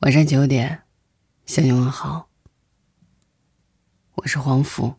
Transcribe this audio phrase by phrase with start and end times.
[0.00, 0.82] 晚上九点，
[1.46, 2.28] 向你问好。
[4.16, 4.92] 我是黄甫。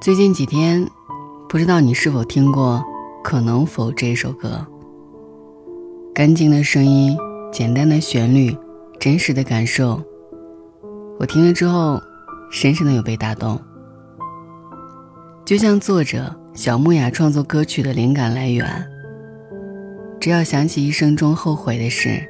[0.00, 0.84] 最近几天，
[1.48, 2.84] 不知道你是否听过
[3.22, 4.66] 《可能否》这首歌？
[6.12, 7.16] 干净的声音，
[7.52, 8.54] 简单的旋律，
[8.98, 10.02] 真实的感受，
[11.20, 12.02] 我听了之后，
[12.50, 13.62] 深深的有被打动。
[15.46, 18.66] 就像作者小木雅创作歌曲的灵感来源，
[20.18, 22.20] 只要想起一生中后悔的事，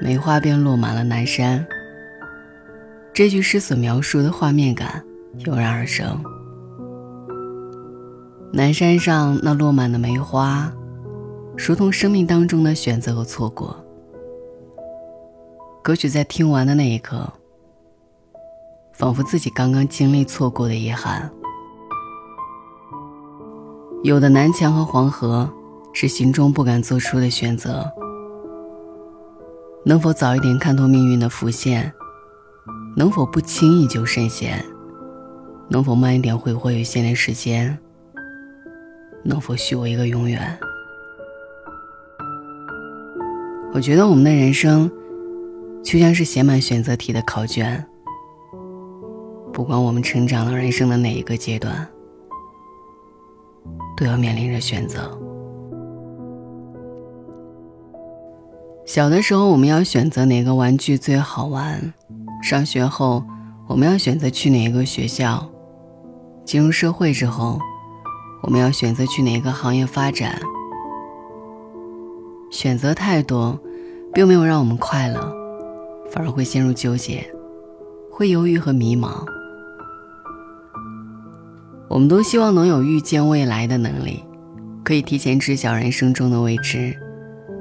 [0.00, 1.62] 梅花便落满了南山。
[3.12, 5.04] 这句诗所描述的画面感
[5.44, 6.18] 油然而生。
[8.50, 10.72] 南山上那落满的梅花，
[11.58, 13.76] 如同生命当中的选择和错过。
[15.82, 17.30] 歌曲在听完的那一刻，
[18.94, 21.30] 仿佛自己刚刚经历错过的遗憾。
[24.04, 25.48] 有的南墙和黄河，
[25.92, 27.88] 是心中不敢做出的选择。
[29.84, 31.92] 能否早一点看透命运的浮现？
[32.96, 34.64] 能否不轻易就深陷？
[35.68, 37.78] 能否慢一点挥霍有限的时间？
[39.22, 40.58] 能否许我一个永远？
[43.72, 44.90] 我觉得我们的人生，
[45.84, 47.86] 就像是写满选择题的考卷。
[49.52, 51.88] 不管我们成长了人生的哪一个阶段。
[53.96, 55.18] 都要面临着选择。
[58.84, 61.78] 小的时候，我们要选择哪个玩具最好玩；
[62.42, 63.24] 上学后，
[63.68, 65.38] 我们要选择去哪一个学校；
[66.44, 67.58] 进入社会之后，
[68.42, 70.38] 我们要选择去哪个行业发展。
[72.50, 73.58] 选择太多，
[74.12, 75.32] 并没有让我们快乐，
[76.10, 77.24] 反而会陷入纠结，
[78.10, 79.24] 会犹豫和迷茫。
[81.92, 84.24] 我们都希望能有预见未来的能力，
[84.82, 86.96] 可以提前知晓人生中的未知，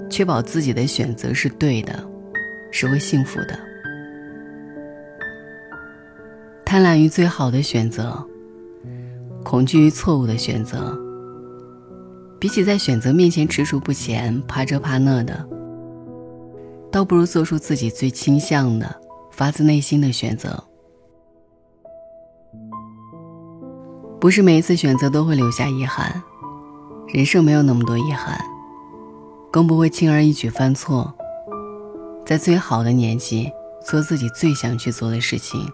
[0.10, 2.02] 确保自己的选择是对的，
[2.72, 3.60] 是会幸福的。
[6.64, 8.26] 贪婪于最好的选择，
[9.44, 10.98] 恐惧于错误的选择。
[12.40, 15.46] 比起在选择面前踟蹰不前、怕这怕那的，
[16.90, 18.96] 倒不如做出自己最倾向的、
[19.30, 20.64] 发自内心的选择。
[24.22, 26.22] 不是每一次选择都会留下遗憾，
[27.08, 28.40] 人生没有那么多遗憾，
[29.50, 31.12] 更不会轻而易举犯错。
[32.24, 33.52] 在最好的年纪
[33.84, 35.68] 做自己最想去做的事情，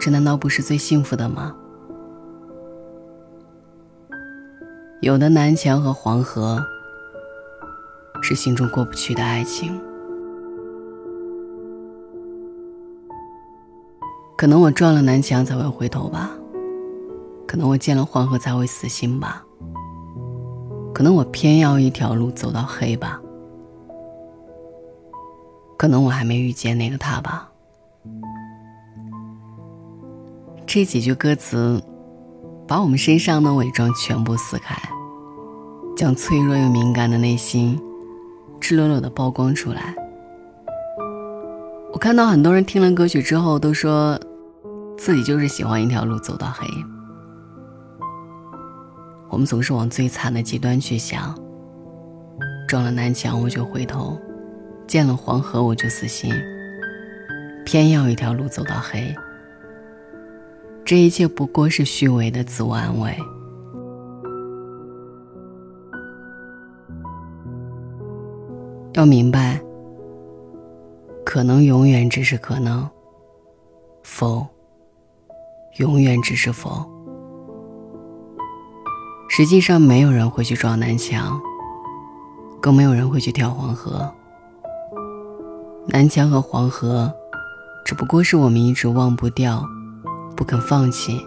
[0.00, 1.54] 这难道不是最幸福的吗？
[5.02, 6.60] 有的南墙和黄河，
[8.20, 9.80] 是心中过不去的爱情。
[14.36, 16.28] 可能我撞了南墙才会回头吧。
[17.46, 19.44] 可能我见了黄河才会死心吧，
[20.92, 23.20] 可能我偏要一条路走到黑吧，
[25.78, 27.48] 可能我还没遇见那个他吧。
[30.66, 31.80] 这几句歌词，
[32.66, 34.76] 把我们身上的伪装全部撕开，
[35.96, 37.80] 将脆弱又敏感的内心，
[38.60, 39.94] 赤裸裸的曝光出来。
[41.92, 44.20] 我看到很多人听了歌曲之后，都说
[44.98, 46.66] 自己就是喜欢一条路走到黑。
[49.30, 51.34] 我们总是往最惨的极端去想，
[52.68, 54.18] 撞了南墙我就回头，
[54.86, 56.32] 见了黄河我就死心，
[57.64, 59.14] 偏要一条路走到黑。
[60.84, 63.14] 这一切不过是虚伪的自我安慰。
[68.92, 69.60] 要明白，
[71.24, 72.88] 可能永远只是可能，
[74.04, 74.46] 否，
[75.78, 76.95] 永远只是否。
[79.36, 81.38] 实际上，没有人会去撞南墙，
[82.58, 84.10] 更没有人会去跳黄河。
[85.88, 87.12] 南墙和黄河，
[87.84, 89.62] 只不过是我们一直忘不掉、
[90.34, 91.20] 不肯放弃，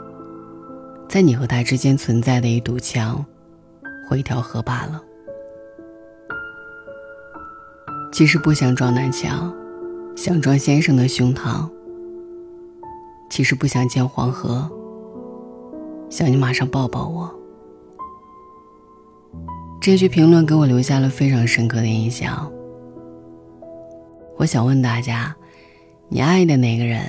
[1.07, 3.23] 在你和他之间存在的一堵墙
[4.09, 4.99] 或一条河罢了。
[8.11, 9.53] 其实不想撞南墙，
[10.15, 11.69] 想撞先生的胸膛。
[13.29, 14.67] 其实不想见黄河，
[16.09, 17.35] 想你马上抱抱我。
[19.89, 22.47] 这句评论给我留下了非常深刻的印象。
[24.37, 25.35] 我想问大家：
[26.09, 27.01] 你爱的那个人，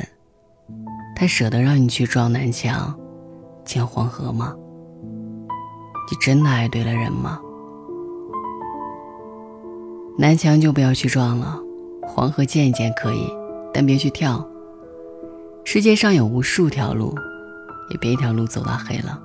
[1.15, 2.99] 他舍得让你去撞南墙、
[3.67, 4.57] 见黄河吗？
[6.11, 7.39] 你真的爱对了人吗？
[10.17, 11.61] 南墙就不要去撞了，
[12.07, 13.31] 黄河见一见可以，
[13.75, 14.43] 但别去跳。
[15.65, 17.15] 世界上有无数条路，
[17.91, 19.21] 也别一条路走到黑了。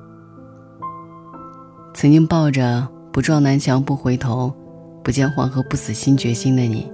[1.93, 4.53] 曾经抱着不撞南墙不回头，
[5.01, 6.91] 不见黄河不死心决心的你，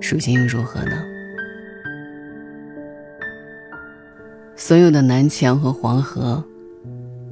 [0.00, 1.00] 属性又如何呢？
[4.56, 6.42] 所有的南墙和黄河，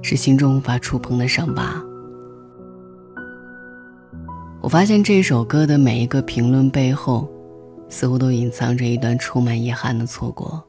[0.02, 1.82] 是心中无法触碰的伤疤。
[4.60, 7.28] 我发现这首歌的每一个评论背后，
[7.88, 10.62] 似乎都隐藏着一段充满遗憾的错过。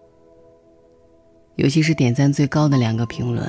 [1.57, 3.47] 尤其是点赞最高的两个评论。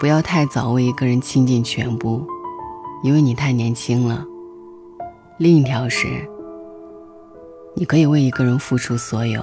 [0.00, 2.26] 不要太早为一个人倾尽全部，
[3.02, 4.24] 因为你太年轻了。
[5.38, 6.06] 另一条是，
[7.74, 9.42] 你可以为一个人付出所有，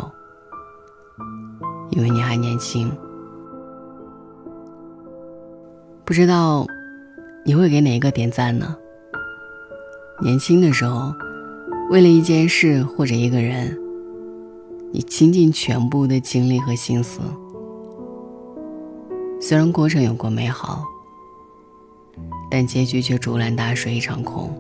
[1.90, 2.92] 因为你还年轻。
[6.06, 6.66] 不知道
[7.46, 8.76] 你会给哪一个点赞呢？
[10.22, 11.14] 年轻的时候，
[11.90, 13.76] 为了一件事或者一个人，
[14.92, 17.22] 你倾尽全部的精力和心思。
[19.42, 20.86] 虽然过程有过美好，
[22.50, 24.56] 但结局却竹篮打水一场空。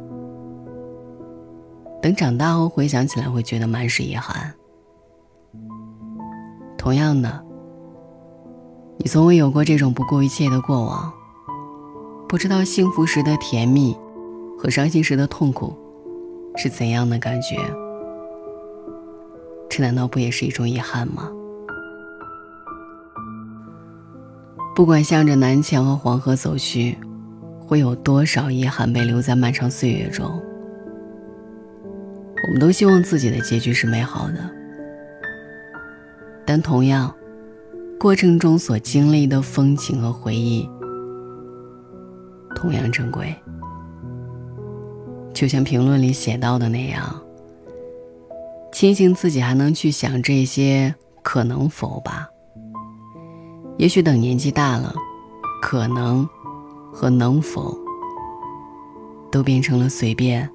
[2.01, 4.51] 等长大后回想起来，会觉得满是遗憾。
[6.79, 7.45] 同样的，
[8.97, 11.13] 你从未有过这种不顾一切的过往，
[12.27, 13.95] 不知道幸福时的甜蜜
[14.57, 15.77] 和伤心时的痛苦
[16.57, 17.55] 是怎样的感觉。
[19.69, 21.31] 这难道不也是一种遗憾吗？
[24.73, 26.97] 不管向着南墙和黄河走去，
[27.59, 30.41] 会有多少遗憾被留在漫长岁月中？
[32.47, 34.37] 我们都希望自己的结局是美好的，
[36.45, 37.13] 但同样，
[37.99, 40.67] 过程中所经历的风景和回忆
[42.55, 43.35] 同样珍贵。
[45.33, 47.21] 就像评论里写到的那样，
[48.71, 52.29] 庆幸自己还能去想这些可能否吧。
[53.81, 54.93] 也许等年纪大了，
[55.59, 56.29] 可能
[56.93, 57.75] 和能否
[59.31, 60.47] 都变成了随便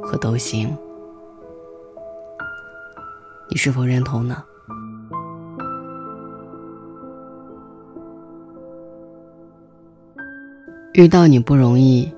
[0.00, 0.72] 和都行。
[3.48, 4.44] 你是否认同呢？
[10.94, 12.08] 遇到你不容易，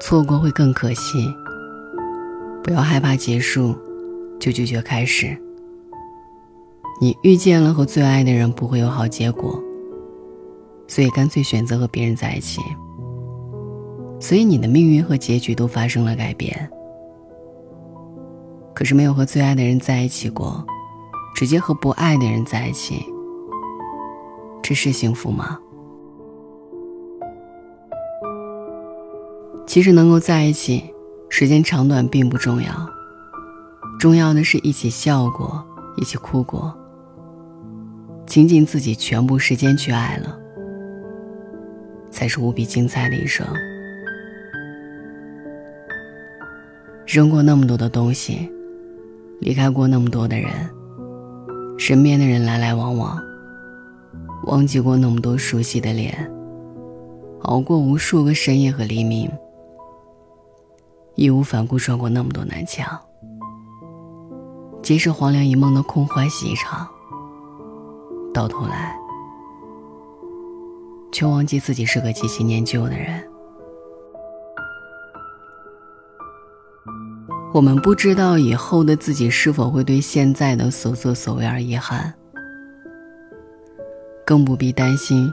[0.00, 1.32] 错过会更可惜。
[2.60, 3.72] 不要害怕结束，
[4.40, 5.40] 就拒绝开始。
[6.98, 9.62] 你遇见了和最爱的人不会有好结果，
[10.88, 12.60] 所以干脆选择和别人在一起。
[14.18, 16.70] 所以你的命运和结局都发生了改变。
[18.74, 20.64] 可是没有和最爱的人在一起过，
[21.34, 23.04] 直接和不爱的人在一起，
[24.62, 25.58] 这是幸福吗？
[29.66, 30.82] 其实能够在一起，
[31.28, 32.70] 时间长短并不重要，
[33.98, 35.62] 重要的是一起笑过，
[35.98, 36.74] 一起哭过。
[38.36, 40.38] 倾尽自己全部时间去爱了，
[42.10, 43.46] 才是无比精彩的一生。
[47.06, 48.46] 扔过那么多的东西，
[49.40, 50.52] 离开过那么多的人，
[51.78, 53.18] 身边的人来来往往，
[54.44, 56.30] 忘记过那么多熟悉的脸，
[57.44, 59.30] 熬过无数个深夜和黎明，
[61.14, 63.00] 义无反顾撞过那么多南墙，
[64.82, 66.86] 即使黄粱一梦的空欢喜一场。
[68.36, 68.94] 到头来，
[71.10, 73.26] 却忘记自己是个极其念旧的人。
[77.54, 82.12] 我们不知道以后的自己是否会对现在的所作所为而遗憾，
[84.26, 85.32] 更不必担心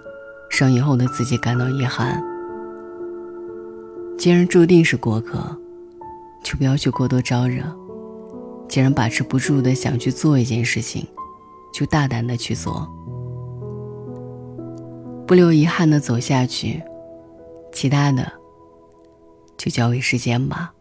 [0.50, 2.24] 让以后的自己感到遗憾。
[4.18, 5.39] 既然注定是过客，
[6.42, 7.63] 就不要去过多招惹。
[8.70, 11.06] 既然把持不住的想去做一件事情。
[11.74, 12.88] 就大胆的去做，
[15.25, 16.82] 不留遗憾的走下去，
[17.72, 18.32] 其他的
[19.58, 20.72] 就交给时间吧。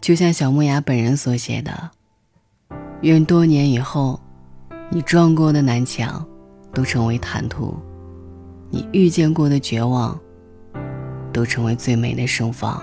[0.00, 1.90] 就像小木雅本人所写的
[3.02, 4.18] ：“愿多年以后，
[4.90, 6.26] 你撞过的南墙
[6.74, 7.76] 都成为坦途，
[8.70, 10.18] 你遇见过的绝望
[11.32, 12.82] 都成为最美的盛放。”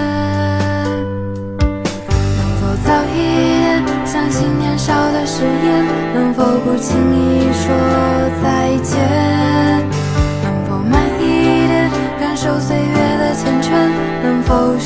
[4.21, 5.83] 相信年少的誓言？
[6.13, 7.73] 能否不轻易说
[8.43, 8.99] 再见？
[10.43, 13.71] 能否慢一点感受岁月的缱绻？
[14.21, 14.77] 能否